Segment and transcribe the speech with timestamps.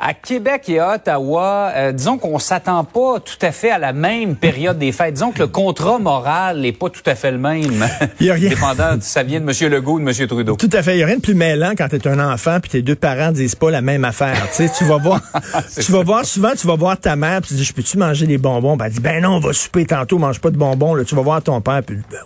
[0.00, 3.92] À Québec et à Ottawa, euh, disons qu'on s'attend pas tout à fait à la
[3.92, 5.14] même période des fêtes.
[5.14, 7.84] Disons que le contrat moral n'est pas tout à fait le même.
[8.20, 8.50] Il a rien.
[8.50, 9.72] Dépendant si ça vient de M.
[9.72, 10.28] Legault ou de M.
[10.28, 10.54] Trudeau.
[10.54, 10.94] Tout à fait.
[10.94, 12.94] Il n'y a rien de plus mêlant quand tu es un enfant puis tes deux
[12.94, 14.36] parents disent pas la même affaire.
[14.50, 15.20] tu sais, tu vas voir,
[15.84, 18.28] tu vas voir souvent, tu vas voir ta mère puis tu dis, je peux-tu manger
[18.28, 18.76] des bonbons?
[18.76, 20.94] Ben, elle dit, ben non, on va souper tantôt, mange pas de bonbons.
[20.94, 22.18] Là, tu vas voir ton père puis ben,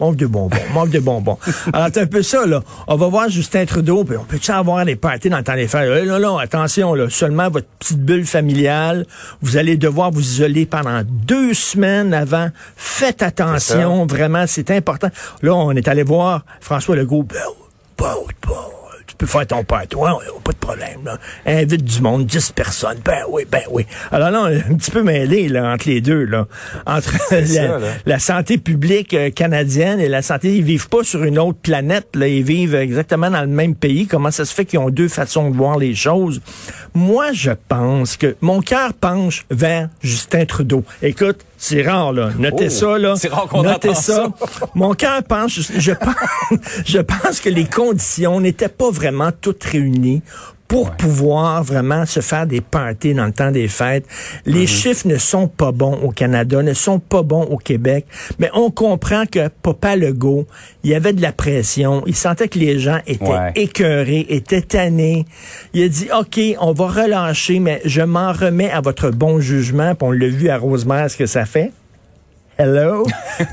[0.00, 1.38] Manque de bonbons, manque de bonbons.
[1.72, 2.62] Alors, c'est un peu ça, là.
[2.86, 5.66] On va voir Justin Trudeau, puis on peut-tu avoir des parties dans le temps des
[5.66, 6.06] fêtes?
[6.06, 7.10] Non, non, attention, là.
[7.10, 9.06] Seulement votre petite bulle familiale.
[9.42, 12.48] Vous allez devoir vous isoler pendant deux semaines avant.
[12.76, 15.08] Faites attention, vraiment, c'est important.
[15.42, 17.24] Là, on est allé voir François Legault.
[17.24, 17.38] Ben,
[19.18, 21.00] peux faire ton père, toi, pas de problème.
[21.04, 21.18] Là.
[21.44, 22.98] Invite du monde, 10 personnes.
[23.04, 23.84] Ben oui, ben oui.
[24.10, 26.24] Alors là, on est un petit peu mêlé là, entre les deux.
[26.24, 26.46] Là.
[26.86, 27.78] Entre la, ça, là.
[28.06, 32.08] la santé publique euh, canadienne et la santé, ils vivent pas sur une autre planète.
[32.14, 32.28] Là.
[32.28, 34.06] Ils vivent exactement dans le même pays.
[34.06, 36.40] Comment ça se fait qu'ils ont deux façons de voir les choses?
[36.94, 40.84] Moi, je pense que mon cœur penche vers Justin Trudeau.
[41.02, 42.30] Écoute, c'est rare, là.
[42.38, 43.14] Notez Oh, ça, là.
[43.16, 44.28] c'est rare qu'on Notez entend ça.
[44.74, 46.14] Mon cœur pense, je, je pense,
[46.86, 49.07] je pense que les conditions n'étaient pas vraiment
[49.40, 50.22] toutes réunies
[50.66, 54.04] pour pouvoir vraiment se faire des parties dans le temps des fêtes.
[54.44, 58.04] Les chiffres ne sont pas bons au Canada, ne sont pas bons au Québec,
[58.38, 60.46] mais on comprend que Papa Legault,
[60.84, 63.52] il y avait de la pression, il sentait que les gens étaient Ouais.
[63.56, 65.24] écœurés, étaient tannés.
[65.72, 69.94] Il a dit, OK, on va relâcher, mais je m'en remets à votre bon jugement,
[69.94, 71.72] puis on l'a vu à Rosemère ce que ça fait.
[72.58, 73.06] Hello?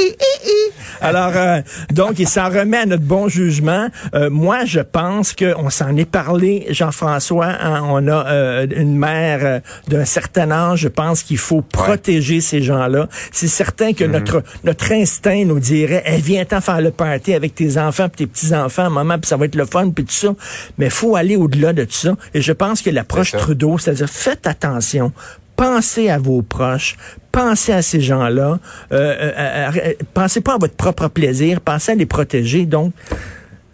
[1.00, 1.60] Alors, euh,
[1.92, 3.88] donc, il s'en remet à notre bon jugement.
[4.14, 7.46] Euh, moi, je pense qu'on s'en est parlé, Jean-François.
[7.46, 10.80] hein, on a euh, une mère euh, d'un certain âge.
[10.80, 13.08] Je pense qu'il faut protéger ces gens-là.
[13.32, 17.78] C'est certain que notre notre instinct nous dirait, eh, viens-t'en faire le party avec tes
[17.78, 20.34] enfants puis tes petits-enfants, maman, puis ça va être le fun, puis tout ça.
[20.78, 22.14] Mais faut aller au-delà de tout ça.
[22.34, 23.32] Et je pense que l'approche.
[23.32, 25.12] Trudeau, c'est-à-dire, faites attention
[25.60, 26.96] pensez à vos proches,
[27.32, 28.58] pensez à ces gens-là,
[28.92, 32.66] euh, euh, euh, pensez pas à votre propre plaisir, pensez à les protéger.
[32.66, 32.92] Donc,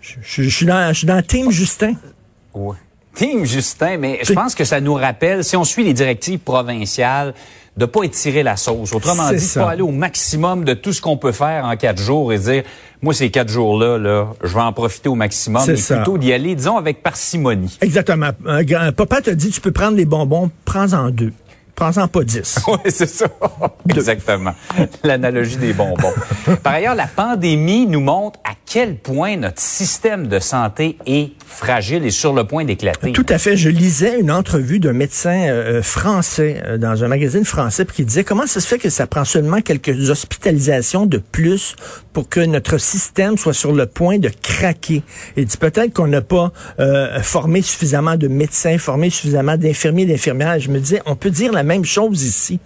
[0.00, 1.94] je, je- je suis dans, je suis dans Team Justin.
[2.54, 2.76] Oui.
[3.14, 7.32] Team Justin, mais je pense que ça nous rappelle, si on suit les directives provinciales,
[7.76, 8.92] de pas étirer la sauce.
[8.92, 12.00] Autrement dit, de pas aller au maximum de tout ce qu'on peut faire en quatre
[12.00, 12.62] jours et dire,
[13.02, 15.62] moi, ces quatre jours-là, là, je vais en profiter au maximum.
[15.64, 15.96] C'est ça.
[15.96, 17.76] plutôt d'y aller, disons, avec parcimonie.
[17.80, 18.30] Exactement.
[18.46, 21.32] Un papa te dit, tu peux prendre des bonbons, prends-en deux.
[21.74, 22.58] Prends-en pas dix.
[22.68, 23.26] Oui, c'est ça.
[23.88, 24.54] Exactement.
[25.02, 26.12] L'analogie des bonbons.
[26.62, 32.04] Par ailleurs, la pandémie nous montre à quel point notre système de santé est fragile
[32.04, 33.12] et sur le point d'éclater?
[33.12, 33.56] Tout à fait.
[33.56, 38.24] Je lisais une entrevue d'un médecin euh, français euh, dans un magazine français qui disait
[38.24, 41.76] comment ça se fait que ça prend seulement quelques hospitalisations de plus
[42.12, 45.02] pour que notre système soit sur le point de craquer?
[45.36, 50.58] Il dit peut-être qu'on n'a pas euh, formé suffisamment de médecins, formé suffisamment d'infirmiers, d'infirmières.
[50.58, 52.60] Je me disais, on peut dire la même chose ici.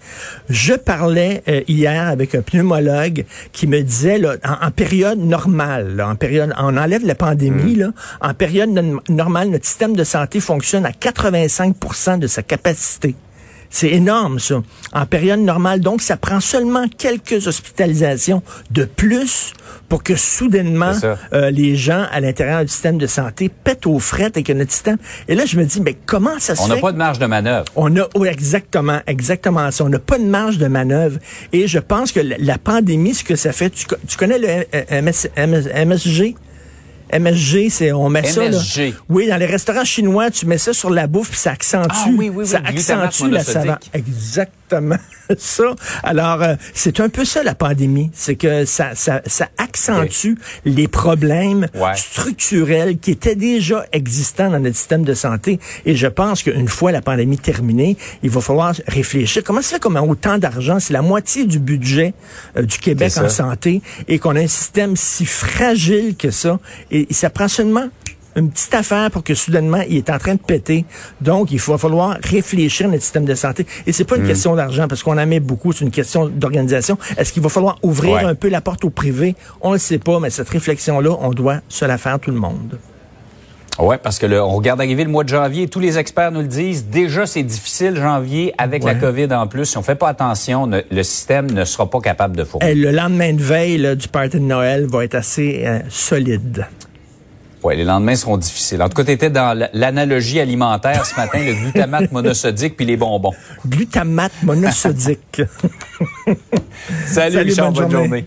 [0.49, 6.09] Je parlais euh, hier avec un pneumologue qui me disait, là, en période normale, là,
[6.09, 7.91] en période, on enlève la pandémie, là,
[8.21, 8.71] en période
[9.09, 13.15] normale, notre système de santé fonctionne à 85% de sa capacité.
[13.71, 14.63] C'est énorme, ça.
[14.93, 19.53] En période normale, donc, ça prend seulement quelques hospitalisations de plus
[19.89, 20.93] pour que soudainement,
[21.33, 24.73] euh, les gens à l'intérieur du système de santé pètent aux frettes et que notre
[24.73, 24.97] système...
[25.29, 26.75] Et là, je me dis, mais comment ça se On fait?
[26.77, 27.65] n'a pas de marge de manœuvre.
[27.77, 29.85] On a oui, exactement, exactement ça.
[29.85, 31.19] On n'a pas de marge de manœuvre.
[31.53, 34.39] Et je pense que la, la pandémie, ce que ça fait, tu, co- tu connais
[34.39, 36.35] le MS, MS, MSG?
[37.13, 38.59] MSG, c'est on met ça là.
[39.09, 42.05] Oui, dans les restaurants chinois, tu mets ça sur la bouffe puis ça accentue, Ah
[42.09, 43.67] oui, oui, oui, ça accentue la savane.
[43.67, 43.91] monosodique.
[44.71, 44.97] Exactement
[45.39, 45.75] ça.
[46.03, 50.89] Alors euh, c'est un peu ça la pandémie, c'est que ça ça, ça accentue les
[50.89, 51.95] problèmes Ouais.
[51.97, 55.59] structurels qui étaient déjà existants dans notre système de santé.
[55.87, 59.43] Et je pense qu'une fois la pandémie terminée, il va falloir réfléchir.
[59.45, 60.79] Comment ça fait qu'on a autant d'argent?
[60.81, 62.15] C'est la moitié du budget
[62.57, 66.59] euh, du Québec en santé et qu'on a un système si fragile que ça.
[66.91, 67.89] Et ça prend seulement
[68.39, 70.85] une petite affaire pour que soudainement, il est en train de péter.
[71.21, 73.67] Donc, il va falloir réfléchir à notre système de santé.
[73.87, 76.97] Et c'est pas une question d'argent, parce qu'on en met beaucoup, c'est une question d'organisation.
[77.17, 78.25] Est-ce qu'il va falloir ouvrir Ouais.
[78.25, 79.35] un peu la porte au privé?
[79.61, 82.79] On le sait pas, mais cette réflexion-là, on doit se la faire tout le monde.
[83.81, 86.41] Oui, parce que le, on regarde arriver le mois de janvier, tous les experts nous
[86.41, 88.97] le disent, déjà c'est difficile janvier avec la.
[88.97, 89.67] COVID en plus.
[89.67, 92.69] Si on fait pas attention, ne- le système ne sera pas capable de fournir.
[92.71, 96.67] Eh, le lendemain de veille là, du party de Noël va être assez euh, solide.
[97.65, 98.83] Oui, les lendemains seront difficiles.
[98.83, 102.97] En tout cas, tu étais dans l'analogie alimentaire ce matin, le glutamate monosodique puis les
[102.97, 103.35] bonbons.
[103.67, 105.43] Glutamate monosodique.
[107.07, 108.09] Salut, Salut, Richard, bonne bonne journée.
[108.09, 108.27] journée.